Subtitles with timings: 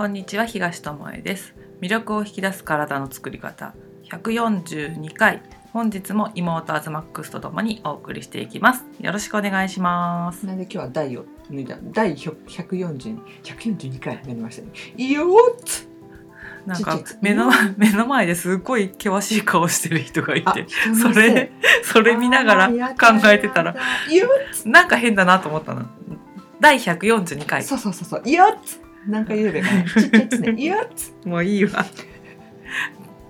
[0.00, 1.54] こんにちは東智恵です。
[1.82, 3.74] 魅力を引き出す体の作り方。
[4.04, 5.42] 142回
[5.74, 8.86] 本日も妹アズマックスとともにお送りしていきます。
[8.98, 10.46] よろしくお願いします。
[10.46, 11.76] なんで今日は第を脱いだ？
[11.92, 15.06] 第140 142回になりましたね。
[15.06, 15.86] よーっつ！
[16.64, 20.66] なんか目の目の前ですごい険しい顔してる人がいあて
[20.98, 23.76] それそれ見ながら考えてたら
[24.64, 25.84] なんか変だなと思ったの。
[26.58, 27.62] 第142回。
[27.62, 28.30] そうそうそうそう。
[28.30, 28.64] よっ
[29.04, 29.60] つなんか言うべ？
[29.62, 30.54] か ねちっちゃいっつね。
[30.58, 31.12] いいよっつ。
[31.24, 31.86] もういいわ。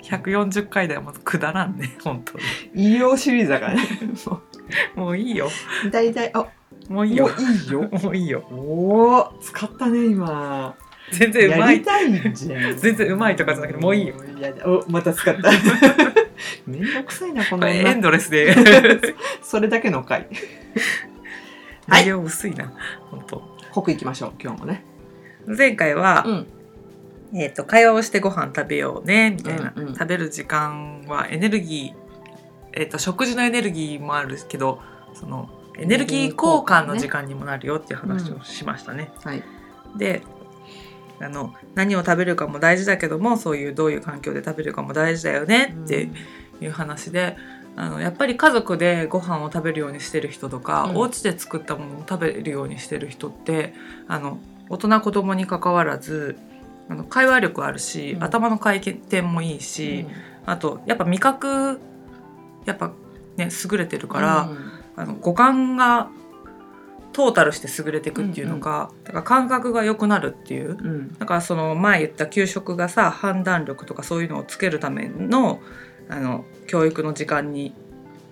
[0.03, 1.97] 140回ではもうくだらんね。
[2.03, 2.39] 本当
[2.75, 2.91] に。
[2.93, 3.83] いいよシリーズだからね。
[4.97, 5.49] ももういいよ。
[5.87, 6.47] う大体あ
[6.89, 7.29] もういいよ。
[7.29, 7.89] もういいよ。
[7.91, 8.45] もういいよ。
[8.51, 10.75] おお使ったね今。
[11.13, 11.83] 全然うまい。
[11.83, 14.15] 全然うまいとかじゃなくてもういいよ。
[14.39, 15.51] やだおまた使った。
[16.67, 18.55] めんどくさいなこのエン女ドレスで。
[19.43, 20.21] それだけの回。
[20.21, 20.29] はい。
[22.05, 22.73] 内容薄いな。
[23.11, 23.59] 本当。
[23.73, 24.85] 濃くいきましょう今日もね
[25.47, 26.47] 前回は、うん。
[27.33, 29.95] えー、と会話をしてご飯食べようねみたいな、うんうん。
[29.95, 32.01] 食べる時間はエネルギー、
[32.73, 34.81] えー、と食事のエネルギーもあるけど
[35.15, 39.13] そのエネルギー交換の時間にもなるよっていう話をしましたね。
[39.23, 39.45] はい。
[39.97, 40.23] で
[41.21, 46.09] あの何を食べるかも大事だけどもそういうどういう環境で食べるかも大事だよねって
[46.61, 47.37] いう話で、
[47.77, 50.97] あのやっぱり家族でご飯を食べるようにしてる人とか、うん。
[50.97, 53.75] お家で作ったものを食べるようにしてる人って
[54.09, 54.39] あの
[54.71, 56.39] 大人子供に関わらず
[56.89, 58.25] あの会話力あるし、うん。
[58.25, 60.07] 頭の回転もいいし、
[60.47, 61.81] あとやっぱ味覚
[62.65, 62.93] やっぱ
[63.37, 64.51] ね優れてるから、
[64.97, 66.09] あの五感が
[67.13, 70.87] トータルして優れていくっていうのか、だから感覚が良くなるっていううん。
[70.87, 75.61] うんだからその前言った給食がさ判断力とかそういうのをつけるための
[76.09, 77.73] あの教育の時間に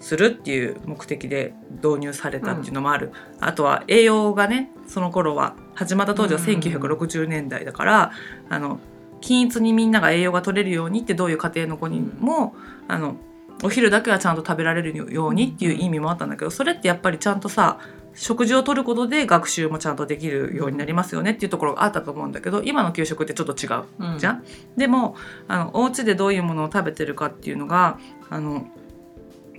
[0.01, 6.61] するっていう目的で導入されたっていうのもある、あとは栄養がねその頃は始まった当時はうんうんうん。
[6.61, 8.13] 1960年代だから、
[8.49, 8.81] あの
[9.21, 12.55] 均一にみんなが栄養が取れるようにってどういう家庭の子にも、
[12.89, 13.17] あの
[13.63, 17.81] お昼だけはちゃんと食べられるようにっていう意味もあったんだけどそれってやっぱりちゃんとさ
[18.15, 24.45] 食事をとることで学習もちゃんとできるようになりますよねっていうところがあったと思うんだけど今の給食ってちょっと違ううんじゃん、
[24.77, 25.17] でも
[25.49, 27.99] あのお家でどういうものを食べてるかっていうのが
[28.31, 28.69] あの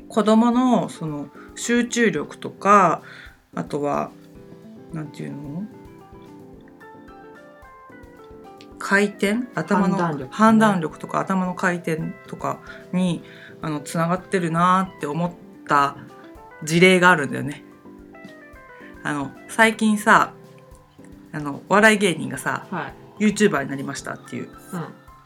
[0.08, 3.02] 子どものその集中力とか
[3.53, 4.12] あとは
[4.94, 5.68] なんていうの？
[8.79, 10.29] 回転頭の判断力ね。
[10.31, 12.59] 判断力とか頭の回転とか
[12.94, 13.23] に
[13.62, 15.31] あのつながってるなって思っ
[15.67, 15.97] た
[16.63, 17.63] 事例があるんだよね。
[19.03, 20.34] あの最近さ
[21.31, 22.88] あのお笑い芸人がさは
[23.19, 23.25] い。
[23.25, 24.50] YouTuber になりましたっていう。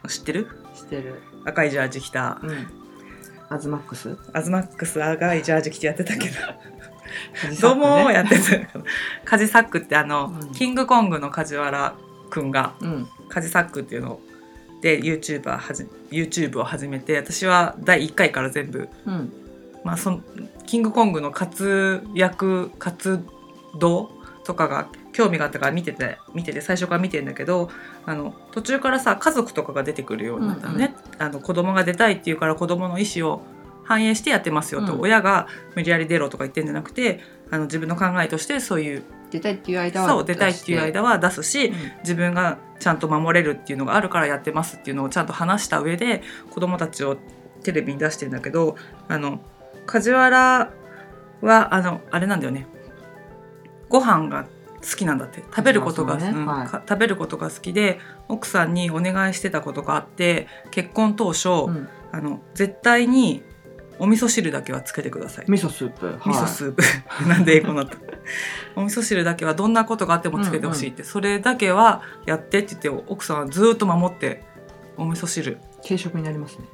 [0.02, 0.08] うん。
[0.08, 0.48] 知ってる？
[0.74, 1.22] してる。
[1.44, 2.40] 赤いジャージ着た。
[2.42, 2.66] うん。
[3.48, 4.18] アズマックス？
[4.32, 6.34] アズマックス赤いジャージ着てやってたけど。
[7.60, 8.42] どうもやってた
[9.24, 10.52] カジサックってあの、うん。
[10.52, 11.94] キングコングの梶原
[12.30, 14.20] くんがうんカジサックっていうの
[14.80, 19.32] で YouTuber はじ YouTube を始めて私は第1回から全部うん。
[19.84, 20.20] まあ、その
[20.66, 23.22] キングコングの活躍活
[23.78, 24.10] 動
[24.44, 27.70] とかが興味があったから見てて見てて最初から見てんだけど
[28.06, 33.42] あの途中からさ家族とかが出てくるようになったのね、あの子供が出たいっていうから子供の意思を
[33.84, 35.00] 反映してやってますよと、うん。
[35.02, 37.20] 親が無理やり出ろとか言ってんじゃなくて
[37.50, 39.02] あの自分の考えとしてそういう
[39.34, 41.74] 出たいっていう間はそう出たいっていう間は出すし、うん。
[42.02, 47.16] 自分がちゃんと守れるっていうのがあるからやってますっていうのをちゃんと話した上で子供たちを
[47.64, 48.76] テレビに出してんだけど
[49.08, 49.40] あの
[49.86, 50.70] 梶原
[51.40, 52.66] はあのあれなんだよね。
[53.88, 54.44] ご飯が
[54.82, 55.40] 好きなんだって。
[55.50, 61.88] 食べることが、食べることが好きで奥さんにお願いしてたことがあって結婚当初、うん。
[62.12, 63.42] あの絶対に
[63.98, 65.44] お味噌汁だけはつけてください。
[65.48, 66.06] 味噌スープ。
[66.24, 66.82] 味噌スープ、
[67.28, 67.96] なんで英語になった？
[68.76, 74.42] お味噌汁だけはどんなことがあってもつけてほしいって、それだけはやってって言って奥さんはずっと守って
[74.96, 75.58] お味噌汁。
[75.82, 76.64] 軽食になりますね。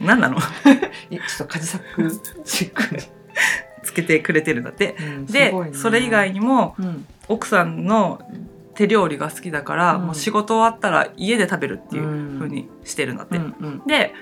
[0.00, 0.36] 何なの？
[1.10, 2.10] いちょっとカジサック
[2.44, 3.02] チックに。
[3.82, 4.94] つけてくれてるんだって。
[5.00, 5.70] うんでね。
[5.72, 7.06] それ以外にもうん。
[7.28, 8.20] 奥さんの
[8.74, 10.06] 手料理が好きだから、うん。
[10.06, 12.38] もう仕事終わったら家で食べるっていううん。
[12.38, 13.82] 風にしてるんだって、うんうん。
[13.86, 14.14] で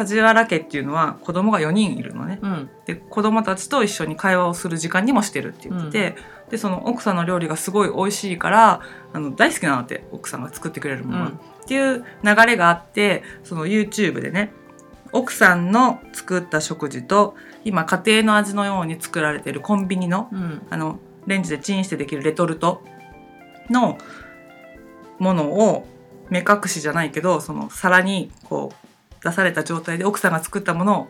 [0.00, 2.38] 梶原家っていうのは子供が4人いるのね。
[2.42, 2.70] うん。
[2.86, 6.16] で子供たちと一緒に会話をする時間にもしてるって言ってて、
[6.50, 8.80] でその奥さんの料理がすごい美味しいから
[9.12, 11.32] あの大好きなんだって奥さんが作ってくれるものが、うん。
[11.32, 14.52] っていう流れがあってその YouTube でね
[15.12, 20.62] 奥さんの作った食事と今家庭の味のように作られてるコンビニのうん。
[20.70, 22.82] あのレンジでチンしてできるレトルト
[23.68, 23.98] の
[25.18, 25.86] ものを
[26.30, 28.89] 目隠しじゃないけどその皿にこう
[29.22, 31.08] 出された状態で奥さんが作ったものを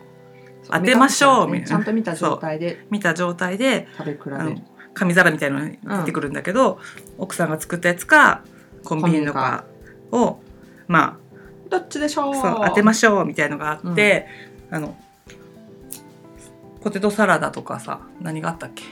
[0.69, 1.67] 当てましょうみたいな。
[1.67, 4.19] ちゃんと見た状態で見た状態で食べ比
[4.55, 4.61] べ。
[4.93, 6.79] 紙皿みたいなのに出てくるんだけど、
[7.17, 8.43] 奥さんが作ったやつか
[8.83, 9.63] コンビニとか
[10.11, 10.39] を
[10.87, 11.17] ま
[11.69, 12.33] どっちでしょう？
[12.33, 12.33] う
[12.67, 14.27] 当てましょうみたいのがあって、
[14.69, 14.97] あの
[16.81, 18.83] ポテトサラダとかさ何があったっけ？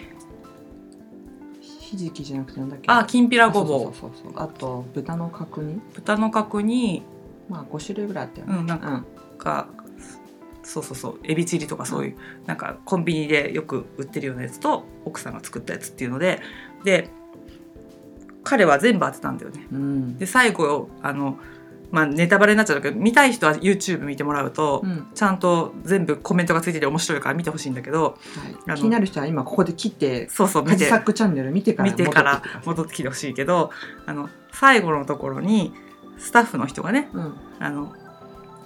[1.82, 2.86] ひじきじゃなくてなんだっけ？
[2.90, 3.94] あきんぴらごぼう。
[4.36, 5.82] あと豚の角煮？
[5.96, 7.04] 豚の角に
[7.50, 8.56] まあ5種類ぐらいあったよね。
[8.58, 9.06] うんなんか
[9.38, 9.68] か
[10.64, 16.42] そうそうそうエビチリとかそういう、なんかコンビニでよく売ってるようなやつと奥さんが作ったやつっていうので
[16.84, 17.10] で
[18.44, 19.68] 彼は全部当てたんだよね。
[19.72, 20.18] うん。
[20.18, 21.40] で最後あの、
[21.92, 25.08] まあ、ネタバレになっちゃうけど見たい人は YouTube 見てもらうと、うん。
[25.14, 28.18] ちゃんと全部コメントがついてて面白いから見てほしいんだけど
[28.68, 30.86] はい、気になる人は今ここで切ってそうそう見て。
[30.86, 33.72] サックチャンネル見てから見てから戻戻ってきてほしいけど
[34.06, 35.74] あの最後のところに
[36.20, 37.96] スタッフの人がねってくださいあの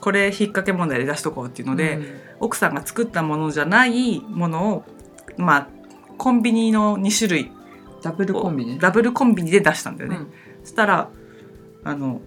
[0.03, 2.05] これ引っ掛け問題で出しとこうっていうので、うん。
[2.41, 4.83] 奥さんが作ったものじゃないものを
[5.37, 5.67] まあ
[6.17, 7.51] コンビニの2種類
[8.01, 10.17] ダブルコンビねダブルコンビニで出したんだよね。
[10.17, 10.33] うん。
[10.63, 11.09] そしたら
[11.85, 12.19] あの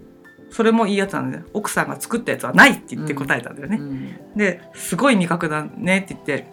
[0.49, 3.77] それもいいやつなんで奥さんが作ったやつはないって言って答えたんだよね。
[3.77, 4.35] うん。
[4.35, 6.47] ですごい味覚だねって言って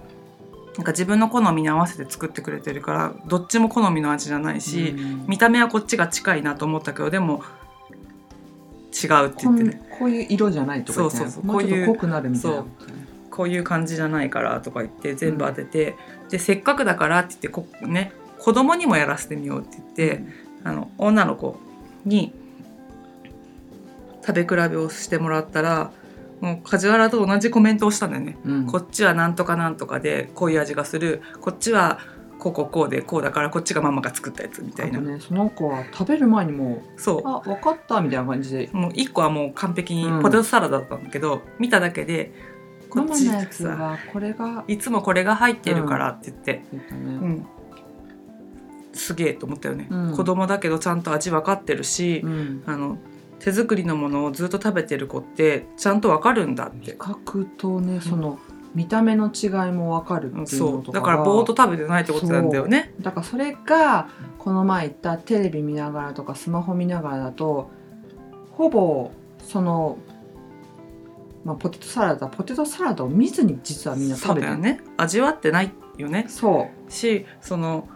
[0.76, 5.24] なんか自分の好みに合わせて作ってくれてるからどっちも好みの味じゃないし、うん。
[5.26, 7.42] 見た目はこっちが近いなと思ったけどでも
[8.94, 9.82] 違うって言ってね。
[9.98, 11.22] こういう色じゃないとか言ってね。
[11.24, 12.64] そうそうこういうと濃くなるみたいな。
[13.30, 15.96] こういう感じじゃないからとか言って全部当てて、
[16.30, 20.24] でせっかくだからって言ってこね子供にもやらせてみようって言って、
[20.62, 21.58] あの女の子
[22.04, 22.32] に
[24.24, 25.90] 食べ比べをしてもらったら
[26.40, 28.36] もう梶原と同じコメントをしたんだよね。
[28.44, 28.66] うん。
[28.66, 31.20] こっちはなんとかなんとかでこういう味がする。
[31.40, 31.98] こっちは
[32.44, 38.66] こうこうこうでこうだからこっちがママが作ったやつみたいな、ねその子は食べる前にもうそあ分かったみたいな感じで。
[38.66, 40.22] うもう一個はもう完璧にうん。
[40.22, 42.32] ポテトサラダだったんだけど、見ただけで
[42.90, 47.00] こっちのやつさはこれがいつもこれが入ってるからって言って、言ったね。
[47.00, 47.46] うん。
[48.92, 50.16] すげえと思ったよね、うん。
[50.16, 52.62] 子供だけどちゃんと味分かってるし、うん。
[52.66, 52.98] あの
[53.40, 58.38] 手作りのものをずっと食べてる子ってちゃんと分かるんだっ味て、覚とねその
[58.74, 61.00] 見た目の違いも分かるっていうそのとかう。
[61.00, 62.92] だからぼーっと食べてないってことなんだよね。
[63.00, 67.70] だからそれがこの前言ったテレビ見ながらとかスマホ見ながらだと
[68.52, 69.12] ほぼ
[69.42, 69.98] その、
[71.44, 74.58] まあ、ポテトサラダポテトサラダを見ずに実はみんな食べてる。
[74.58, 74.80] ね。
[74.96, 76.26] 味わってないよね。
[76.28, 77.88] そしその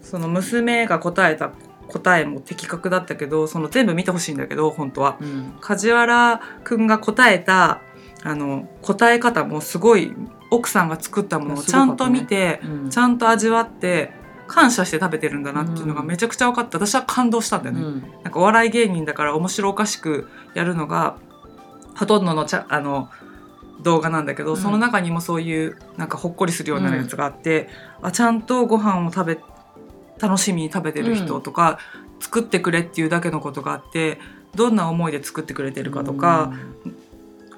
[0.00, 1.52] その娘が答えた
[1.88, 5.18] 答えも的確だったけどその全部見てほしいんだけど本当は。
[5.20, 7.82] う、うん、梶原くんが答えた
[8.24, 10.14] あの答え方もすごい
[10.50, 12.90] 奥さんが作ったものをちゃんと見て、うん。
[12.90, 14.12] ちゃんと味わって
[14.46, 17.82] 感謝して食べてるんだなっていうのがめちゃくちゃ分かって私は感動したんだよね。
[17.82, 18.00] うん。
[18.22, 21.16] なんかお笑い芸人だから面白おかしくやるのが
[21.96, 23.10] ほとんどのちゃあの
[23.82, 24.56] 動画なんだけど、うん。
[24.56, 27.68] その中にもそういうなんかほっこりするようなやつがあって、
[28.00, 29.38] あちゃんとご飯を食べ
[30.18, 31.78] 楽しみに食べてる人とか、
[32.20, 34.18] 作ってくれっていうだけのことがあって
[34.54, 36.54] どんな思いで作ってくれてるかとか、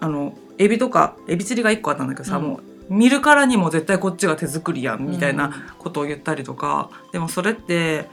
[0.01, 2.44] あのエビとかエビチリが1個あったんだけどさ、うん。
[2.44, 5.06] もう見るからにも絶対こっちが手作りやん。
[5.06, 8.08] みたいなことを言ったりとか、でもそれって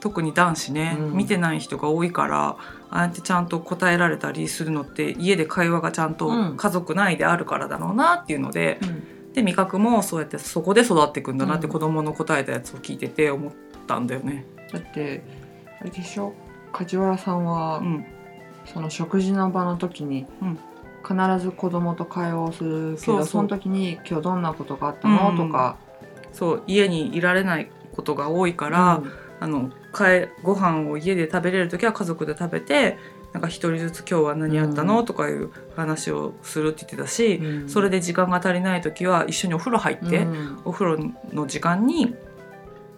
[0.00, 1.16] 特に男子ね、うん。
[1.16, 2.56] 見てない人が多いからあ
[2.90, 6.56] あやってちゃんと答えられたりするのって家で会話がちゃんとうん。
[6.56, 9.32] 家族内であるからだろうなっていうので、うん。
[9.34, 11.72] で味覚もそうやってそこで育っていくんだなってうん。
[11.72, 13.52] 子供の答えたやつを聞いてて思っ
[13.86, 14.46] たんだよね。
[14.72, 15.22] だって
[15.80, 16.32] あれでしょ？
[16.72, 18.06] 梶原さんは、うん、
[18.64, 20.58] その食事の場の時に、うん
[21.06, 25.30] 必ず子供と会話をするけどその時に「今日どんなことがあったの？
[25.30, 25.36] うん。
[25.36, 25.76] とか。
[26.32, 29.02] そう家にいられないことが多いから、
[29.40, 32.98] あのかえご飯を家で食べれる時は家族で食べて
[33.32, 35.04] なんか一人ずつ今日は何やったの、うん。
[35.06, 37.68] とかいう話をするって言ってたし、うん。
[37.68, 40.60] それで時間が足りない時は一緒にお風呂入って、うん。
[40.64, 42.14] お風呂の時間に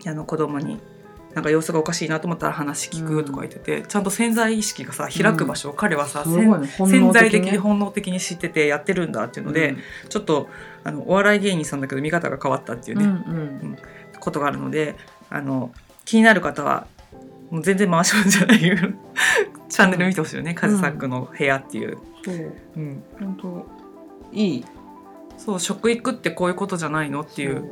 [0.06, 0.78] あの子供に
[1.34, 6.44] なんか様子がおかしいなと思ったら話聞くとか言ってて、ちゃんと潜在意識がさ開く場所を彼はさ、ね。
[6.78, 9.76] 本潜在的に本能的に知っててやってるんだっていうので、
[10.08, 10.48] ちょっと
[10.84, 13.32] あのお笑い芸人さんだけど見方が変わったっていううんね、う
[13.66, 13.78] ん
[14.20, 14.94] ことがあるので
[15.30, 15.72] あの
[16.04, 16.86] 気になる方は
[17.50, 18.60] もう全然回しもんじゃない
[19.68, 22.52] チャンネル見てほしいよね、カジサックの部屋っていう、そう。
[22.76, 23.66] うん、本当
[24.32, 24.64] いい
[25.38, 27.64] そう食育ってこういうことじゃないのっていう。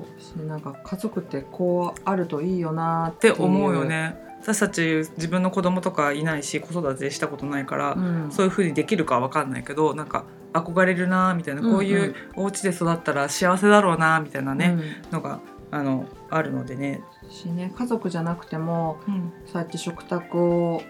[0.46, 4.16] なんか家族ってこうあるといいよなっってて思うよね。
[4.42, 8.30] 私たち自分の子供とかいないし子育てしたことないから、うん。
[8.30, 14.76] そういう風にできるかは分かんないけどなんか憧れるなみたいな、こういうお家で育ったら幸せだろうなみたいなね、
[15.12, 15.40] のが
[15.70, 19.32] あのあるのでね、うんしね家族じゃなくてもうん。
[19.46, 20.82] そうやって食卓を、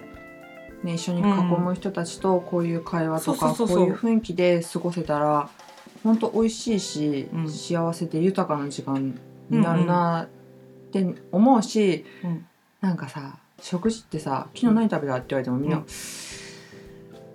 [0.83, 1.25] ね、一緒に囲
[1.59, 3.77] む人たちとこういう会話とかそうそうそうそう。
[3.79, 5.51] こういう雰囲気で過ごせたら
[6.03, 7.51] 本当美味しいし、うん。
[7.51, 9.19] 幸せで豊かな時間
[9.51, 10.29] になるな
[10.89, 12.47] って思うし、うん
[12.81, 15.85] なんかさ食事ってさ昨日何食べたって言われてもみんな、うん。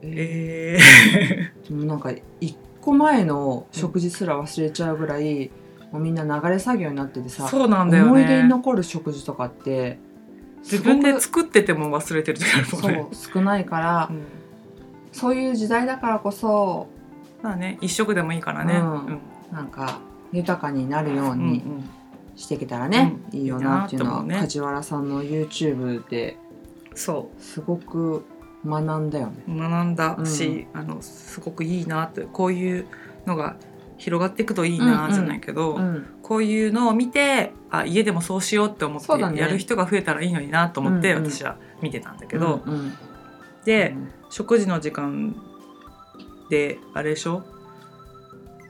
[0.02, 1.70] ええー。
[1.70, 5.52] でもなんか一個前の食事すら忘れちゃうぐらい、
[5.92, 10.00] もうみんな流れ作業になっててー、さ、そうなんだよ思い出にね残る食事とかって
[10.64, 13.08] 自分です作ってても忘れてる時あるもんね。
[13.12, 14.24] そう少ないから、うん。
[15.12, 16.88] そういう時代だからこそ
[17.46, 18.74] まあね一食でもいいからね。
[19.52, 20.00] なんか
[20.32, 21.64] 豊かになるよううんに
[22.36, 24.36] していけたらね、いいよなっていうのは、ね。
[24.36, 26.38] 梶原さんの YouTube で
[26.96, 28.26] そすごく
[28.66, 29.44] 学んだよね。
[29.48, 32.88] う学んだし、あのすごくいいなってこういう
[33.28, 33.56] のが
[33.98, 36.08] 広がっていくといいなんじゃないけど、うん。
[36.24, 42.64] こういうのを見てあ家でもそうしようって思ってやる人が増えたらいいのになと思って私は見てたんだけど、
[43.64, 43.96] で
[44.32, 45.36] 食事の時間
[46.50, 47.44] であれでしょ？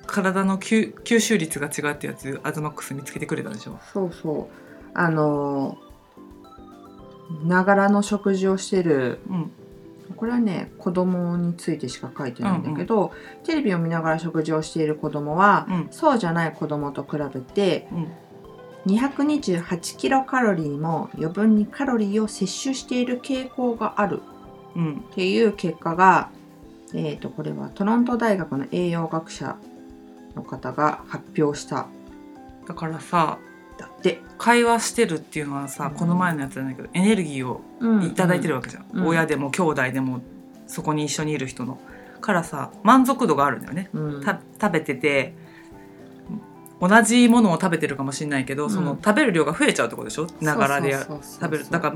[0.07, 3.79] 体の吸吸収率が違うってやつアズマックス見つけてくれたでしょ？
[3.93, 4.97] そうそう。
[4.97, 5.77] あの
[7.43, 9.51] ながらの食事をしてるうん。
[10.15, 13.11] これはね子供についてしか書いてないんだけど、
[13.43, 15.87] テレビを見ながら食事をしている子供は、うん。
[15.91, 18.11] そうじゃない子供と比べてうん。
[18.85, 24.21] 228キロカロリーも余分にカロリーを摂取している傾向がある
[24.75, 25.03] うん。
[25.11, 26.29] っていう結果が、
[26.93, 29.57] えー、とこれはトロント大学の栄養学者
[30.35, 31.87] の方が発表した。
[32.67, 33.39] だからさ
[33.77, 35.97] だって、会話してるっていうのはさ、うん。
[35.97, 37.61] この前のやつじゃないけどエネルギーを
[38.05, 39.07] いただいてるわけじゃん、うん。
[39.07, 40.21] 親でも兄弟でも
[40.67, 41.79] そこに一緒にいる人の。
[42.21, 43.89] からさ満足度があるんだよね。
[43.93, 44.23] うん。
[44.23, 45.33] た食べてて
[46.81, 48.69] 同じものを食べてるかもしれないけど、うん。
[48.69, 50.27] その食べる量が増えちゃうってことでしょ？
[50.41, 51.95] ながらで食べるだから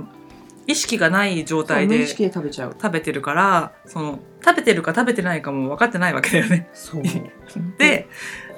[0.69, 2.75] 意識がない状態で無意識で食べちゃう。
[2.79, 6.69] 食べてるからその食べてるか食べてないかも分かってないわけだよね。
[6.73, 7.01] そう。
[7.79, 8.07] で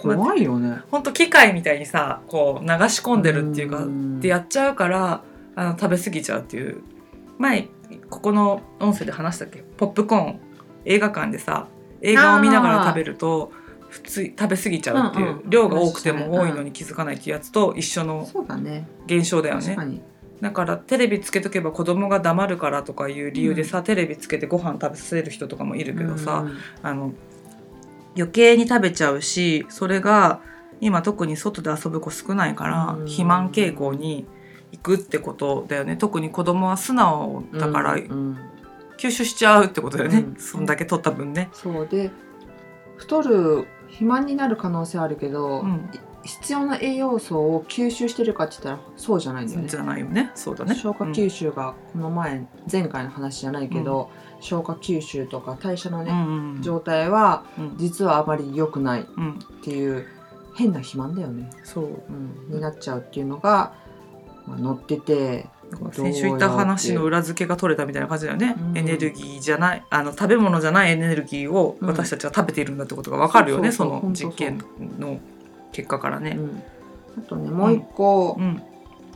[0.02, 0.82] 怖いよね。
[0.92, 4.20] ほんと機械みたいにさこう流し込んでるっていうかん。
[4.20, 5.24] でやっちゃうから
[5.56, 6.82] あの食べ過ぎちゃうっていう。
[7.38, 7.70] 前
[8.10, 9.64] ここの音声で話したっけ？
[9.78, 10.40] ポップコーン。
[10.84, 11.68] 映画館でさ
[12.02, 13.54] 映画を見ながら食べると
[13.88, 15.50] 普通食べ過ぎちゃうっていう、うんうん。
[15.50, 18.28] 量が多くても多いのに気づかないっていうやつと一緒の
[19.06, 19.62] 現象だよね。
[19.64, 20.02] 確かに
[20.42, 27.14] だからテレビつけとけば子供が黙るからとかいう理由でさ、テレビつけてご飯食べさせる人とかもいるけどさ、うんあの
[28.18, 30.42] 余計に食べちゃうしそれが
[30.82, 33.06] 今特に外で遊ぶ子少ないから、うん。
[33.06, 34.26] 肥満傾向に
[34.72, 35.96] 行くってことだよね。
[35.96, 38.38] 特に子供は素直だからうんうん。
[38.98, 40.36] 吸収しちゃうってことだよね、うん。
[40.38, 41.50] そんだけ取った分ね。
[41.54, 42.12] そうで
[42.98, 45.64] 太る肥満になる可能性あるけど、
[46.24, 49.68] 必要な栄養素を吸収してるかって言ったらそうじゃないんだよね。
[49.68, 50.32] じゃないよね。
[50.36, 50.76] そうだね。
[50.76, 56.62] 消化吸収がこの前前回の話じゃないけど、消化吸収とか代謝のね、うんうんうん。
[56.62, 57.78] 状態はうん。
[57.78, 60.06] 実はあまり良くないっうんていう
[60.54, 61.86] 変な肥満だよね、そう。
[61.86, 63.74] うん、になっちゃうっていうのが、
[64.46, 65.48] まあ、載ってて
[65.94, 68.78] 先週言った話の裏付けが取れたみたいな感じだよね、うん。
[68.78, 71.88] エネルギーじゃないあの食べ物じゃないエネルギーをうん。
[71.88, 74.64] 私たちは食べているんだってことが分かるよね、そうそうそうその実験
[75.00, 75.20] の
[75.72, 76.38] 結果からね。
[76.38, 76.64] うん、
[77.18, 78.62] あとねもう一個うん。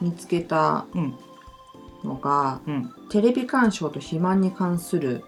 [0.02, 1.16] 見つけたうん
[2.04, 2.92] のが、うん。
[3.10, 5.24] テレビ鑑賞と肥満に関する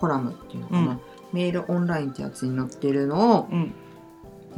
[0.00, 1.00] コラムっていうのかな、うん。
[1.32, 3.72] メールオンラインってやつに載ってるのを、うん。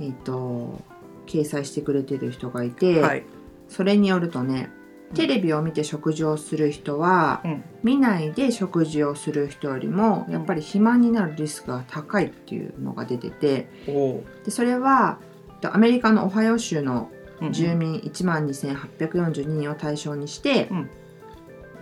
[0.01, 0.81] えっと
[1.27, 3.25] 掲載してくれてる人がいて、はい。
[3.69, 4.71] それによるとね
[5.15, 7.65] テレビを見て食事をする人は、うん。
[7.83, 15.26] 見ないで食事をする人よりもやっぱり肥満になるリスクが高いっていうのが出てておでそれはえっと
[15.63, 17.11] アメリカのオハイオ州の
[17.41, 20.91] うん住民1万2842人を対象にして、うん。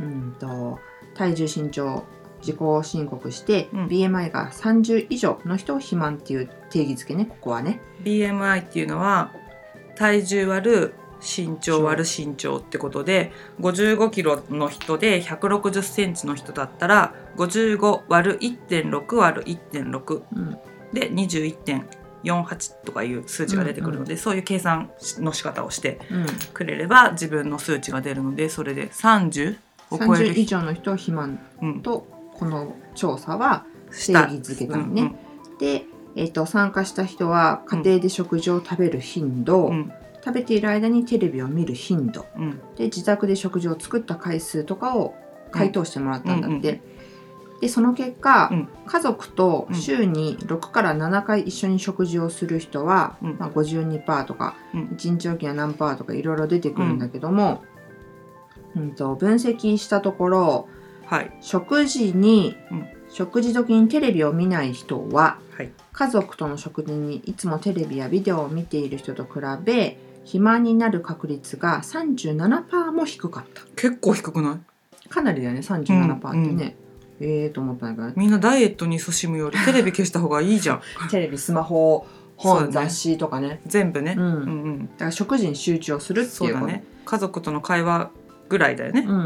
[0.00, 0.78] うんと
[1.14, 2.04] 体重身長
[2.40, 3.86] 自己申告して、うん。
[3.86, 7.80] BMI が30以上の人を肥満っていう定義づけねここはね。
[8.02, 9.32] BMI っていうのは
[9.96, 20.58] 体重割る身長割る身長ってことで55キロの人で160センチの人だったら55割る1.6割る1.6うん。
[20.92, 21.08] で
[22.24, 29.56] 21.48とかいう数値が出てくるので、そういう計算の仕方をしてうん、くれれば自分の数値が出るのでそれで30
[29.90, 31.80] を超え30以る上の人を肥満うん。
[31.80, 35.14] とこの調査は定義づけたのね。
[35.58, 35.84] で、
[36.16, 39.72] えっと参加した人は家庭で食事を食べる頻度、うん。
[39.72, 39.92] うん
[40.24, 42.24] 食べている間にテレビを見る頻度。
[42.38, 42.58] うん。
[42.76, 45.14] で自宅で食事を作った回数とかを
[45.50, 46.72] 回答してもらったんだって。
[46.72, 46.93] うん
[47.64, 48.68] でその結果、うん。
[48.84, 53.36] 家族と週に6から7回一緒に食事をする人は、うん。
[53.38, 54.82] まあ、52%とか、うん。
[54.98, 57.64] 1日おきは何パーとかいろいろ出てくるんだけども、
[58.76, 60.68] うんと分析したところ
[61.06, 61.32] はい。
[61.40, 62.86] 食事に、うん。
[63.08, 65.72] 食事時にテレビを見ない人ははい。
[65.92, 73.62] 家族との食事にいつもテレビやビデオを見ている人と比べ肥満になる確率が37%も低かった。
[73.74, 74.60] 結構低くな
[75.02, 75.08] い？
[75.08, 76.76] かなりだよね37%ってね、
[77.26, 80.80] ええと思ったんだけどみんなダイエットに勤しむより テレビ消した方がいいじゃん。
[81.10, 82.86] テレビスマホ本、そうだね。
[82.88, 83.60] 雑誌とかね。
[83.66, 84.24] 全部ね、うん。
[84.24, 84.36] うんう
[84.70, 86.84] んだから食事に集中をするっていうことそうだね。
[87.04, 88.10] 家族との会話
[88.48, 89.04] ぐらいだよね。
[89.08, 89.18] う、うん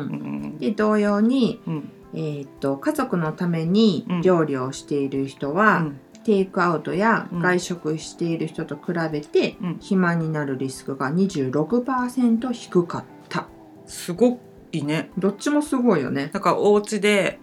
[0.55, 1.89] んで同様に、うん。
[2.15, 4.21] えーっと家族のためにうん。
[4.23, 5.99] 料理をしている人うは、ん。
[6.25, 7.41] テイクアウトやうん。
[7.41, 9.73] 外食している人と比べて、うん。
[9.75, 13.47] 肥満になるリスクが26%低かった。
[13.87, 14.39] すご
[14.73, 15.11] いね。
[15.19, 16.29] どっちもすごいよね。
[16.33, 17.39] だからお家で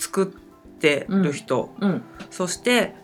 [0.00, 2.02] 作ってる人、うん。
[2.30, 2.94] そして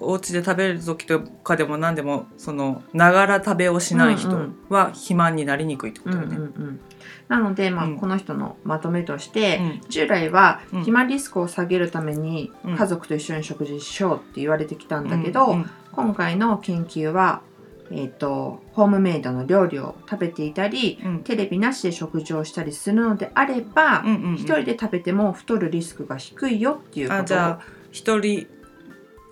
[0.00, 4.56] お家で食べる時とかでも何でもそのながら食べをしない人うんうん。
[4.70, 6.52] は肥満になりにくいってこうんとだよね。
[6.56, 6.80] うんうん
[7.28, 7.98] なので、まあうん。
[7.98, 9.90] この人のまとめとして、うん。
[9.90, 10.78] 従来はうん。
[10.80, 12.76] 肥満リスクを下げるためにうん。
[12.76, 15.70] 家族と一緒に食事しようって言われてきたんだけど、うん。
[15.92, 17.42] 今回の研究は、
[17.90, 21.18] えー、とホームメイドの料理を食べていたりうん。
[21.22, 24.34] テレビなしで食事をしたりするのであれば、うんうんうん。
[24.34, 28.46] 一人で食べても太るリスクが低いよっていうことをあじゃあ一人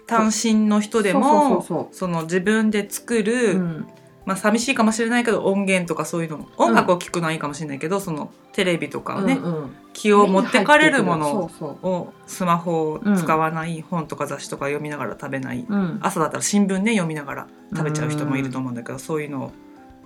[0.07, 3.87] 単身の人でもその自分で作うる、うん、
[4.27, 9.77] まあ寂しいかもしれないけど音源とかそういうの音楽を聴くのはいいかもしれないけど、そのテレビとかをね、うんうん。
[9.93, 11.51] 気を持ってかれるもの
[11.83, 15.99] をスマホを使わない、本とか雑誌とか読みながら食べない、うん。
[16.03, 19.53] 朝だったら新聞ね読みながら食べちゃう人もいると思うんだけど、そういうのを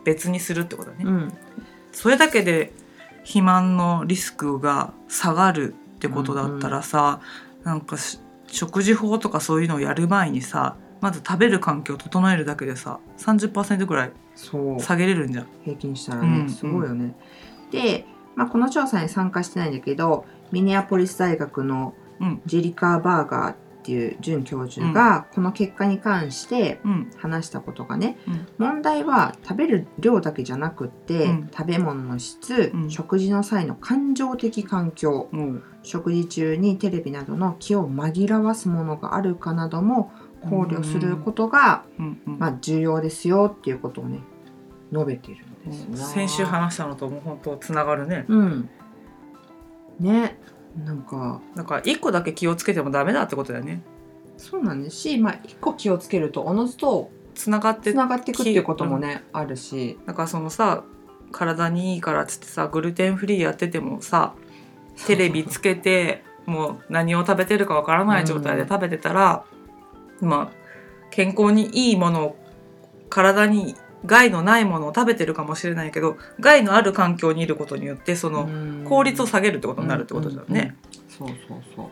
[0.04, 1.04] 別にするってことだね。
[1.06, 1.32] うん。
[1.92, 2.72] それだけで
[3.22, 7.20] 肥満のリスクが下がるってことだったらさ、
[7.64, 15.46] なんかし食事法とかそういうのをやる前にさまず食べる環境を整えるだけでさ30%ぐらい下げれるんじゃん。
[15.64, 17.14] 平均したらうんねすごいよね。
[17.70, 22.42] で、まあ、この調査に参加してないんだけどミネアポリス大学のうん。
[22.44, 27.10] ジェリカー・バーガーっていう准教授がこの結果に関してうん。
[27.16, 28.46] 話したことがね、うん。
[28.58, 31.50] 問題は食べる量だけじゃなくって、うん。
[31.50, 32.90] 食べ物の質、うん。
[32.90, 35.30] 食事の際の感情的環境
[35.82, 40.12] 食事中にテレビなどの気を紛らわすものがあるかなども
[40.48, 42.38] 考慮することが、うんうん。
[42.38, 44.20] まあ、重要ですよっていうことをね
[44.92, 48.24] 述べているんですよ先週話したのともう本当つながるね。
[48.28, 48.70] うん。
[49.98, 50.38] ね。
[50.84, 51.40] なんか。
[51.54, 53.82] だから一個だけ気をつけてもダメだってことだよね。
[54.36, 54.96] そうなんです。
[54.96, 59.98] し、まあ、一個気をつけるとおのずとつながってつながっていくっていうこともね、あるし。
[60.06, 60.84] だからそのさ
[61.32, 64.34] 体にいいからっつってさグルテンフリーやっててもさ
[65.06, 69.44] テレビつけてもう何を食べてるかわからない状態で食べてたら、
[70.20, 70.60] まあ
[71.10, 72.36] 健康にいいものを
[73.08, 73.74] 体に
[74.06, 78.48] 害のないものを食べてるかもしれないけど害のある環境にいることによってその
[78.88, 80.76] 効率を下げるってことになるってことだよね。
[81.20, 81.26] うん。
[81.26, 81.90] うんうんそうそうそ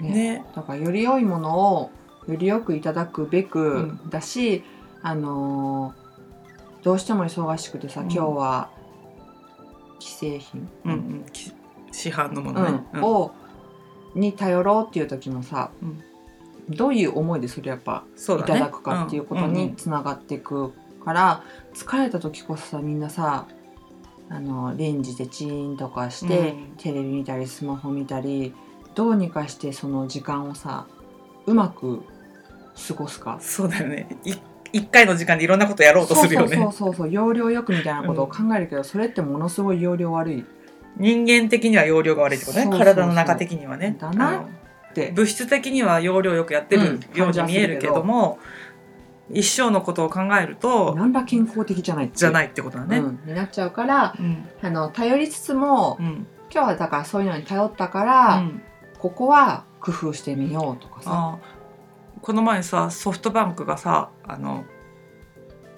[0.00, 0.02] う。
[0.02, 0.10] ね。
[0.10, 1.90] ねだからより良いものを
[2.28, 4.62] よりよくいただくべくうんだし、
[5.02, 6.02] あのー
[6.82, 8.12] どうしても忙しくてさ、うん。
[8.12, 8.70] 今日は
[10.00, 11.52] 既製品、うんうん、き
[11.92, 12.84] 市販のものね。
[12.94, 13.02] うん。
[13.04, 13.32] を
[14.14, 16.04] に頼ろうっていう時もさ、うん
[16.72, 18.34] どういう思いでそれやっぱね。
[18.40, 20.72] いただくかっていうことにつながっていく
[21.04, 21.42] から、
[21.74, 23.46] 疲れた時こそさみんなさ
[24.28, 26.74] あのレンジでチーンとかして、うん。
[26.78, 28.54] テレビ見たりスマホ見たり
[28.94, 30.86] どうにかしてその時間をさ
[31.46, 32.02] うまく
[32.88, 33.38] 過ごすか。
[33.40, 34.08] そうだよね。
[34.24, 34.34] い
[34.72, 36.48] 一回の時間でいろんなことやろうとするよね。
[36.48, 37.12] そうそうそうそう。
[37.12, 40.44] 容量よくみたいなことを考えるけど、それってものすごい容量悪い。
[40.96, 42.66] 人間的には容量が悪いってことね。
[42.70, 43.96] 体の中的にはね。
[43.98, 44.28] だな。
[44.28, 44.48] あの
[44.92, 45.10] って。
[45.12, 48.38] 物質的には容量よくやってるように見えるけども、
[49.30, 52.98] 一生のことを考えると何ら健康的じゃないじゃないってことだね。
[52.98, 54.48] うん、になっちゃうからうん。
[54.60, 56.26] あの頼りつつもうん。
[56.52, 58.62] 今日はだからそういうのに頼ったから、うん。
[58.98, 61.10] ここは工夫してみようとかさ。
[61.12, 61.38] あ
[62.20, 64.64] この前さソフトバンクがさあの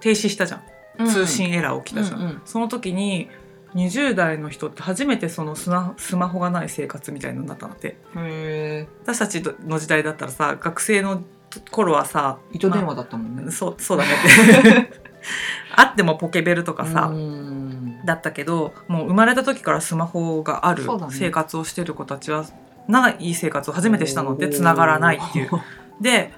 [0.00, 0.62] 停止したじゃ
[1.02, 2.18] ん、通信エラー起きたじゃん。
[2.18, 2.42] うんうん。
[2.44, 3.28] その時に
[3.74, 7.96] 20代の人って初めてそのスマスマホがない生活みたいになったんだって。
[8.16, 11.22] へ私たちの時代だったらさ学生の
[11.70, 14.10] 頃はさえ糸電話だったもんね、そうそうだね。
[14.12, 15.04] っ て
[15.76, 18.00] あってもポケベルとかさ、うん。
[18.04, 22.44] だったけどもう生まれた時からスマホがある生活をしてる子たちは
[22.86, 25.50] ない生活を初めてしたので繋がらないっていう。
[26.00, 26.32] で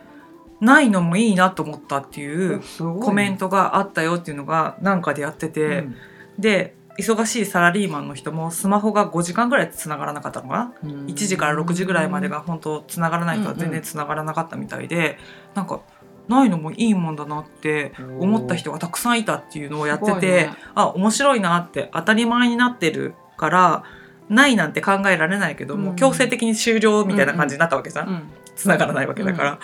[0.61, 5.97] ないのもいいなと思ったっていうコメントがあったよっていうのがなんかでやってて、うん。
[6.39, 10.91] で忙しいサラリーマンの人もスマホが5時間ぐらい繋がらなかったのかな？
[10.91, 11.07] うん。
[11.07, 15.19] 1時から6時ぐらいまでが本当繋がらない人は全然繋がらなかったみたいで、
[15.55, 15.81] なんか
[16.29, 20.57] ないのもいいもんだなって思った人がたくさんいたっていうのをやってて、ね。
[20.75, 23.85] あ面白いなって当たり前になってるから
[24.29, 28.23] ないなんて考えられないけど、もう強制的に終了みたいな感じになったわけじゃん、うん。
[28.57, 29.59] 繋がらないわけだから、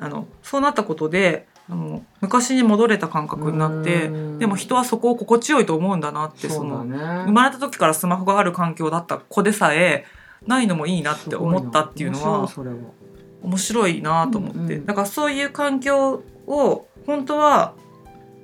[0.00, 4.38] あのそうなったことであの昔に戻れた感覚になってうん。
[4.38, 6.98] でも人はそこを心地よいと思うんだなってそのね。
[6.98, 10.04] 生まれた時からスマホがある環境だった子でさえ
[10.46, 12.48] ないのもいいなって思ったっていうのは
[13.42, 14.86] 面白いなと思って、うんうん。
[14.86, 17.74] だからそういう環境を本当は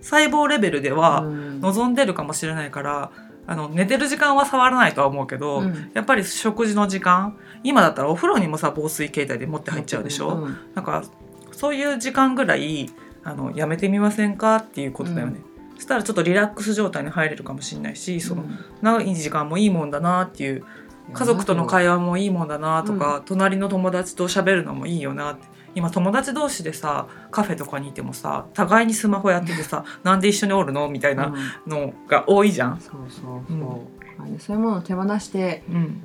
[0.01, 1.61] 細胞レベルではうん。
[1.61, 3.11] 望んでるかもしれないから、
[3.49, 5.91] あの寝てる時間は触らないとは思うけど、うん。
[5.93, 10.57] やっぱり食事の時間今だったらお風呂にもさ防水携帯で持って入っちゃうでしょ、うん。
[10.75, 11.03] なんか
[11.51, 12.89] そういう時間ぐらい
[13.29, 14.57] あのやめてみませんか？
[14.57, 15.41] っていうことだよね、
[15.77, 18.45] そしたらちょっとリラックス状態に入れるかもしれないしその
[18.83, 20.65] 長い時間もいいもんだなっていう
[21.13, 25.47] 家族との会話もいいもんだなとか、隣の友達と喋るのもいいよなって。
[25.75, 30.89] 今友達同士でさカフェとかにいてもさ互いにスマホやっててさ なんで一緒におるの？
[30.89, 31.71] みたいなうん。
[31.71, 32.81] のが多いじゃん。
[32.81, 33.25] そうそう。
[33.49, 36.03] そう、うんそういうものを手放してうん。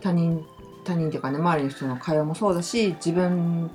[0.00, 0.44] 他人
[0.84, 3.70] 他人っていうかね周りの人の会話もそうだし自分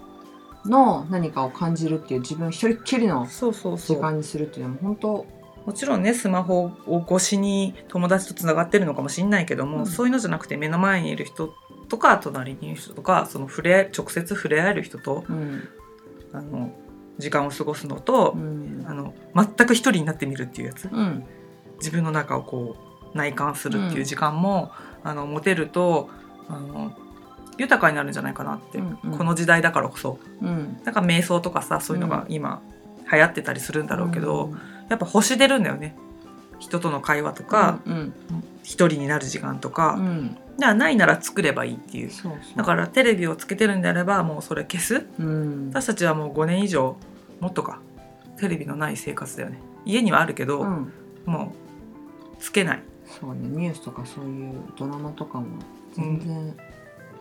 [0.66, 3.98] の何かを感じるっていう自分一人っきりのそうそうそう。
[3.98, 5.26] 時間にするっていうのも本当
[5.66, 9.86] もちろんねスマホを越しに友達とつながってるのかもしれないけども、うん。
[9.86, 11.54] そういうのじゃなくて目の前にいる人
[11.90, 15.68] とか隣にいる人とかその触れ直接触れ合える人とうん。
[16.34, 16.72] あの
[17.20, 18.86] 時間を過ごすのとう、ん。
[18.88, 20.90] あの全く一人になってみるっていうやつ。
[20.92, 21.24] うん。
[21.80, 22.76] 自分の中をこ
[23.14, 24.72] う内観するっていう時間も、
[25.04, 26.10] あの持てると
[26.48, 26.98] あの
[27.58, 29.18] 豊かになるんじゃないかなって、うんうん。
[29.18, 30.20] この時代だからこそ。
[30.42, 30.82] うん。
[30.84, 32.62] だから瞑想とかさそういうのが今
[33.12, 34.52] 流行ってたりするんだろうけど、
[34.90, 35.96] やっぱ星出るんだよね。
[36.60, 38.14] 人との会話とか、うん
[38.64, 40.06] 一人になる時間とか、うん。
[40.06, 42.12] うんじゃあないなら作ればいいっていう。
[42.56, 45.06] だからテレビをつけてるんであればもうそれ消す。
[45.20, 45.70] うん。
[45.70, 46.96] 私たちはもう5年以上
[47.40, 47.80] もっとか
[48.38, 49.60] テレビのない生活だよね。
[49.84, 50.94] 家にはあるけど、うん。
[51.26, 51.54] も
[52.36, 52.84] うつけない。
[53.20, 55.48] そうねニュースとかそういうドラマとかも
[55.94, 56.56] 全然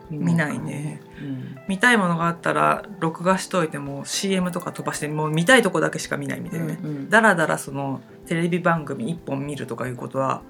[0.09, 1.01] 見ないね。
[1.21, 1.57] うん。
[1.67, 7.09] 見たいものがあったら録画しといても CM とか飛ばしてもう見たいとこだけしか見ないみたいなね、うんうん。
[7.09, 10.41] だらだらそのテレビ番組1本見るとかいうことは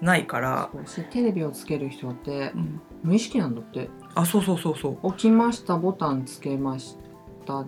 [0.00, 0.70] ないから、
[1.12, 2.80] テレビをつける人ってうん。
[3.02, 3.88] 無意識なんだって。
[4.14, 5.12] あそうそうそうそう。
[5.12, 6.96] 起きましたボタンつけまし
[7.46, 7.60] た。
[7.60, 7.66] っ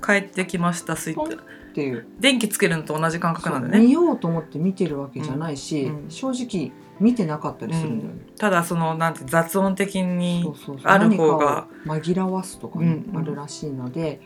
[0.00, 1.38] 帰ってきましたスイッチ。
[1.78, 2.06] ていう。
[2.18, 3.78] 電気つけるのと同じ感覚なんだね。
[3.78, 6.10] 見ようと思って見てるわけじゃないし、うんうん。
[6.10, 10.44] 正直見てなかったりするんだよね、ただそのなんて雑音的に
[10.84, 14.20] ある方が紛らわすとかあるらしいので、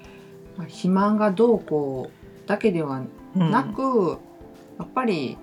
[0.57, 3.03] まあ、肥満がどうこうだけでは
[3.35, 3.51] うん。
[3.51, 4.19] なく、
[4.79, 5.39] やっぱり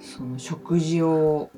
[0.00, 1.48] その食事を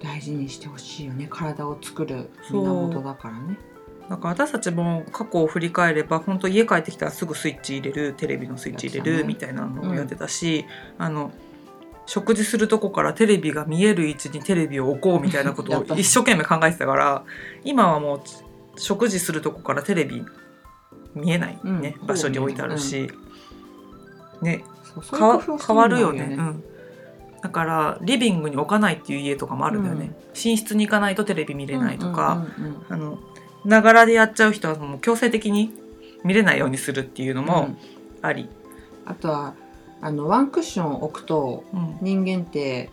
[0.00, 1.26] 大事にしてほしいよね。
[1.28, 3.58] 体を作る源だからね。
[4.08, 10.66] なんか私たちも過去を振り返れば本当家帰ってきたらすぐスイッチ入れるテレビのスイッチ入れるみたいなのをやってたし、
[10.98, 11.32] あの
[12.06, 17.24] 食事するとこからテレビが見える位置にテレビを置こうみたいなことを 一生懸命考えてたから
[17.64, 18.20] 今はもう
[18.76, 20.24] 食事するとこからテレビ
[21.14, 22.06] 見えないね、うん。
[22.06, 23.10] 場所に置いてあるし、
[24.42, 26.36] うそう変わる変わるよね。
[26.38, 26.64] うん、
[27.42, 32.46] だからリビングに置かないっていう家とかもあるんだよね、寝室に行かないとテレビ見れないとか、
[33.64, 35.72] ながらでやっちゃう人はもう強制的に
[36.22, 37.78] 見れないようにするっていうのうもん。
[38.20, 38.48] あり、
[39.06, 39.54] あとは
[40.00, 41.98] あのワンクッション置くとうん。
[42.00, 42.90] 人間って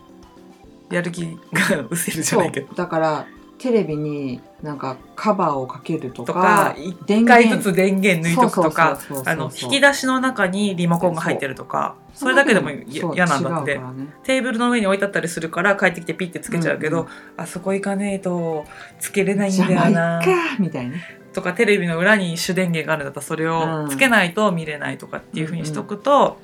[0.90, 2.74] やる気が失せるじゃないけど。
[2.74, 3.26] だから
[3.58, 13.72] テレビになんかカバーをかけるとかとか電一回ずつ電源抜いとくとかそうそうそうそうあの引き出しの中にリモコンが入ってるとかそれだけでもやそう嫌なんだって。
[13.72, 14.06] 違うからね。
[14.22, 17.08] テーブルの上に置いてあったりするから帰ってきてピッてつけちゃうけど、うん。
[17.36, 18.64] あそこ行かねえと
[19.00, 20.96] つけれないんだよじゃあなまあいっかみたいな。
[21.32, 26.38] とかテレビの裏に主電源があるんだったらそれをつけないと見れないとかっていうふうにしとくと、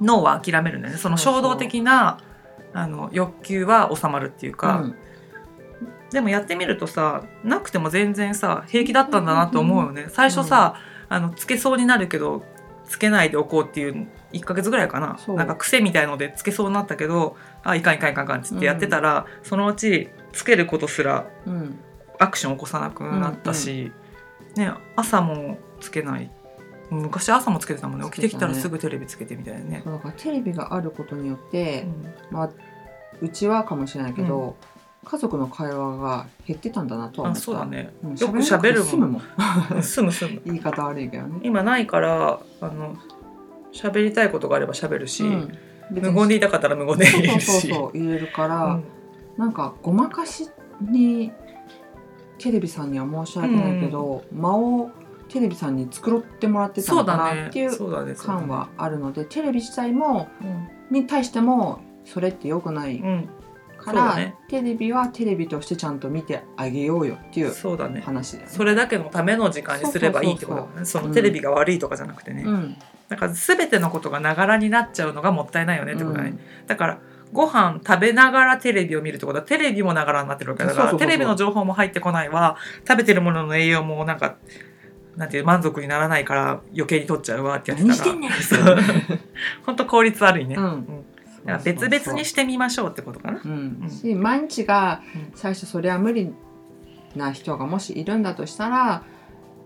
[0.00, 1.00] 脳は諦めるんだよね。
[1.00, 2.18] その衝動的な
[2.72, 4.94] あの欲求は収まるっていうか、うん。
[6.10, 10.06] でもやってみるとさなくても全然さ平気だったんだなと思うよね。
[10.08, 10.74] 最初さ、
[11.08, 12.42] あのつけそうになるけど
[12.84, 15.18] つけないでおこうっていう1ヶ月ぐらいかな。
[15.34, 21.78] なんか癖みたいのでつけそうになったけどあいかんいかんいかんいかんっつってやってたら、そのうちつけることすらうん。
[22.20, 23.90] アクション起こさなくなったし、
[24.54, 26.30] ね、朝もつけない
[26.90, 28.06] 昔朝もつけてたもんね。
[28.06, 29.82] 起きてきたらすぐテレビつけてみたいなね。
[29.84, 31.86] だからテレビがあることによって
[32.30, 32.34] う、ん。
[32.34, 32.50] まあ、
[33.20, 34.56] うちはかもしれないけど、
[35.04, 37.44] 家族の会話が減ってたんだなとはあ思った。
[37.44, 37.92] そうだね。
[38.02, 39.20] うんよく喋るもん済むも
[39.78, 39.82] ん。
[39.82, 40.42] すむすむ。
[40.44, 42.96] 言い方悪いけどね、今ないからあの
[43.72, 45.24] 喋りたいことがあれば喋るし、
[45.90, 47.46] 無言でいたかったら無言でそうそういるし。
[47.46, 48.84] そうそう入れるから、うん。
[49.36, 50.48] なんかごまかし
[50.80, 51.32] に
[52.38, 54.90] テレビさんには申し訳ないけど、間を
[55.30, 57.42] テレビさんに作ってもらってたのかそうだね。
[57.42, 60.68] なっていう感はあるのでテレビ自体もうん。
[60.90, 63.28] に対してもそれって良くないうん
[63.78, 67.54] から、そうだねテレビはテレビとしてちゃんと見てあげようよっていう
[68.00, 68.52] 話だよね。
[68.52, 70.84] それだけのための時間にすればいいってことだね。
[70.84, 72.76] そのテレビが悪いとかじゃなくてね、うん。
[73.08, 76.66] だから全てのことがながらになっちゃうのがもったいないよねってことだね、うん。
[76.66, 76.98] だから
[77.32, 82.56] ご飯食べながらテレビを見るってことはテレビもながらになってるわけだからテレビの情報も入ってこないわ。
[82.86, 84.36] 食べてるものの栄養もなんか
[85.20, 88.14] なんていう満足にならないから余計に取っちゃうわってやってたら。
[88.14, 89.20] 何してん
[89.66, 90.64] 本当効率悪いね、うん。
[90.64, 90.86] うん。
[91.44, 93.40] だから別々にしてみましょうってことかな。
[93.44, 93.80] うん。
[93.82, 93.90] うん。
[93.90, 95.32] し毎日がうん。
[95.34, 96.32] 最初それは無理
[97.14, 99.02] な人がもしいるんだとしたら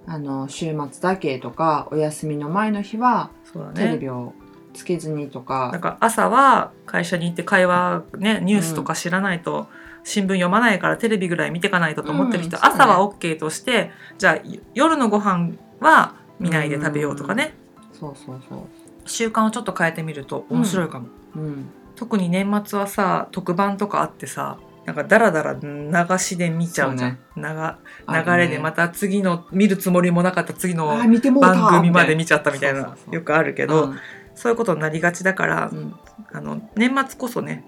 [0.06, 3.98] あの週末だけとかお休みの前の日はそうだテレね。
[3.98, 4.32] ビを
[4.72, 9.68] つけずにとなんか、か朝は会社に行って会話ねニュースとか知らないと、
[10.04, 17.54] 新聞読まないからテレビぐらい見ていかないとと思ってる人、うん朝は OK としてじゃあ夜のご飯は見ないで食べようとかね、
[17.92, 18.66] そうそうそ
[19.06, 33.94] 習慣をちょっと変えてみると面白いかも、う、うん、特に年末はさ特番とかあってさなんかダラダラ流しで見ちゃうじゃん、流流れでまたた次の見るつもりもなかった次の番組まで見ちゃったみたいなよくあるけけど、
[34.34, 35.94] そういうことになりがちだから、うん。
[36.32, 37.64] あの年末こそね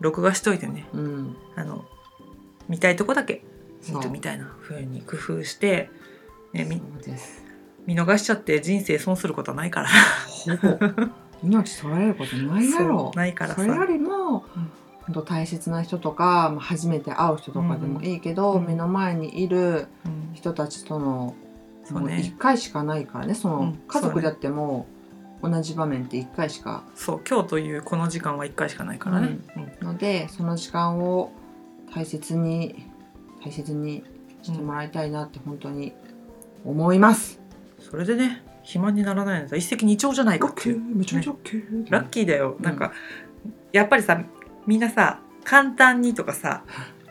[0.00, 0.86] 録画しといてね。
[0.92, 1.84] うん、あの
[2.68, 3.42] 見たいとこだけ
[3.88, 5.90] 見るみたいな風に工夫して、
[6.52, 6.64] ね、
[7.86, 9.88] 見逃しちゃって人生損することはないから。
[11.42, 13.12] 命取られることないやろ。
[13.14, 13.62] ないからさ。
[13.62, 15.24] それよりも、うん。
[15.24, 18.66] 大切な人とかまあ初めて会う人とかでもいいけど、うん。
[18.66, 20.34] 目の前にいるうん。
[20.34, 21.36] 人たちとのも
[21.84, 22.16] うそうね。
[22.16, 23.34] 1回しかないからね。
[23.34, 23.78] その、うん。
[23.86, 24.86] 家族であっても
[25.48, 29.38] 同じ場面って1回しかそう今日というこの時間は1回しかないからね、
[29.80, 29.86] うん。
[29.86, 31.32] のでその時間を
[31.94, 32.86] 大切に
[33.44, 34.02] 大切に
[34.42, 35.92] してもらいたいなって本当に
[36.64, 37.40] 思います。
[37.78, 40.80] それでね暇にならないのさ一石二鳥じゃないかっていう。
[40.80, 42.92] めちゃめちゃ OK ラッキーだよ、うんなんか
[43.72, 44.20] やっぱりさ
[44.66, 46.64] みんなさ簡単にとかさ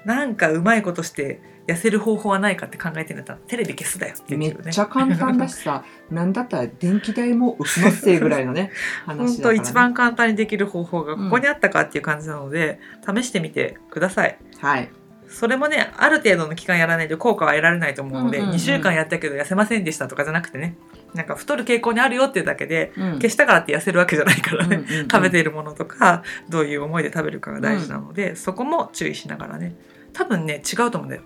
[0.05, 8.71] なんかうまいことして痩せる方法はないかって考えてんだったらテレビ消すだよってめっちゃ簡単だしさ なんだったら電気代も浮きますせぐらいのね
[9.05, 14.37] 本 話だから、ね、当一番簡単にできる方法がここにあったかっていう感じなので、試してみてください。
[14.59, 14.89] はい。
[15.27, 18.55] それもねある程度の期間やらないと効果は得られないと思うので、うんうんうん。
[18.55, 20.77] 2週間やったけど痩せませんでしたとかじゃなくてね
[21.15, 23.13] なんか太る傾向にあるよっていうだけでうん。
[23.13, 25.07] 消したからって痩せるわけじゃないからね、うんうんうん。
[25.07, 29.75] 食べているものとかどういう思いで食べるかが大事なので、そこも注意しながらね
[30.15, 31.21] 多分ね違うと思うんだよ。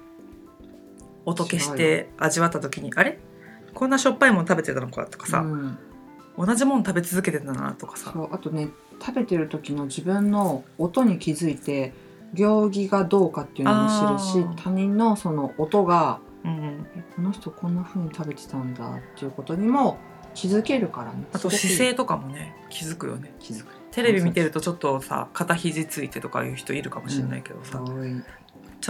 [1.25, 3.19] 音消して味わった時にあれ？
[3.73, 5.77] こんなしょっぱいもの食べてたのかとかさ、うん。
[6.37, 8.13] 同じもの食べ続けてたなとかさ。
[8.31, 11.93] あとね食べてる時の自分の音に気づいて
[12.33, 19.97] 行儀がどうかっていうのも知るし他人のその音がうんこの人こんな風に食べてたんだっていうことにも
[20.33, 21.25] 気づけるからね。
[21.33, 23.33] あと姿勢とかもね気づくよね。
[23.39, 23.67] 気づく。
[23.91, 28.21] テレビ見てるとちょっとさ肩肘ついてとかいう人いるかもしれないけどさ、すごい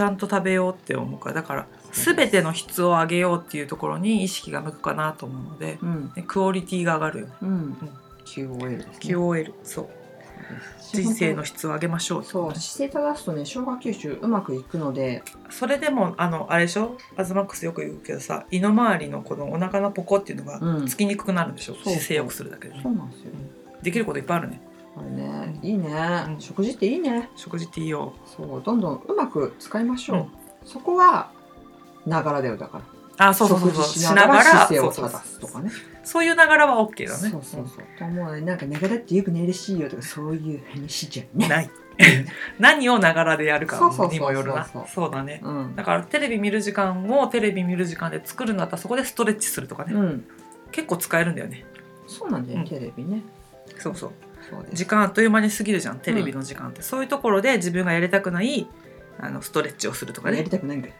[0.00, 1.34] ちゃんと食べようって思うから。
[1.34, 6.12] だから全ての質を上げようっていうところに意識が向くかなと思うのでうん。
[6.14, 7.32] でクオリティが上がるよね。
[7.42, 7.76] うん。
[8.24, 8.96] QOL ですね。
[9.00, 9.88] QOL そう。
[10.92, 15.22] 人生の質を上げましょうそう姿勢正すとね消化吸収うまくいくので。
[15.50, 16.96] それでもあのあれでしょ？
[17.16, 20.86] アズマックスよく言うけどさ胃の周りのこのお腹のポコっていうのがうん。
[20.86, 21.92] つきにくくなるんでしょ、そうそう。
[21.94, 22.80] 姿勢よくするだけでね。
[22.82, 23.26] そうなんですよ。
[23.82, 24.60] できることいっぱいあるね
[24.96, 25.88] あれねいいね、
[26.28, 26.40] うん。
[26.40, 27.30] 食事っていいね。
[27.36, 28.12] 食事っていいよ。
[28.26, 30.28] そうどんどんうまく使いましょ
[30.64, 31.30] う、そこは
[32.06, 33.28] ながらだよだから。
[33.28, 33.84] あそうそうそうそう。
[33.84, 35.70] 食事しながら姿勢を正そうそうすとかね。
[36.02, 37.28] そういうながらは OK だね。
[37.30, 37.84] そうそうそう。
[37.98, 41.48] と思うねなんかながらってよく寝るしいよとかそういう話じゃね。
[41.48, 41.70] ない。
[42.58, 44.64] 何をながらでやるかそうそうそうにもよるな。
[44.64, 45.40] そうそうだね。
[45.44, 45.76] うん。
[45.76, 50.24] だからテレビ見る時間をテレビ見る時間で作るんだったらそこでストレッチするとかね、うん。
[50.72, 51.64] 結構使えるんだよね。
[52.06, 52.66] そうなんだよ、うん。
[52.66, 53.22] テレビね。
[53.78, 54.10] そうそう
[54.72, 58.68] 時間あっという間に過ぎるじゃんテレビの時間って、そういうところで自分がやりたくない
[59.22, 60.38] あのストレッチをするとかね。
[60.38, 60.94] やりたくないんだよ、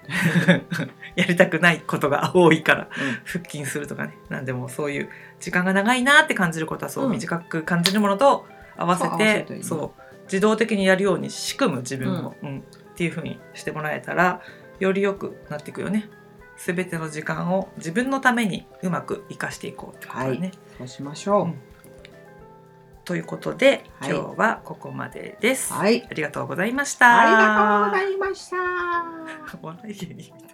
[1.17, 2.87] やりたくないことが多いからう
[3.25, 4.17] 腹筋するとかね。
[4.29, 5.09] なんでもそういう
[5.41, 7.13] 時間が長いなって感じることはそう、うん。
[7.13, 12.59] 短く感じるものと合わせてそう自動的にやるように仕組む自分を、うん。
[12.59, 12.63] っ
[12.95, 14.43] ていう風にしてもらえたら
[14.79, 16.09] より良くなっていくよね。
[16.59, 20.39] すべての時間を自分のためにうまく生かしていこうってことだね。
[20.39, 20.53] はい。
[20.77, 21.70] そうしましょう、うん
[23.05, 25.73] ということで、はい今日はここまでです。
[25.73, 27.21] はいありがとうございました。
[27.21, 28.57] ありがとうございました